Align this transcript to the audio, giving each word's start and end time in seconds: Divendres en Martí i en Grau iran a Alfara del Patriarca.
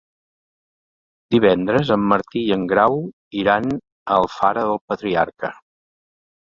Divendres 1.35 1.91
en 1.97 2.07
Martí 2.13 2.43
i 2.47 2.57
en 2.57 2.65
Grau 2.73 2.99
iran 3.45 3.71
a 3.77 3.81
Alfara 4.19 4.69
del 4.73 4.85
Patriarca. 4.93 5.57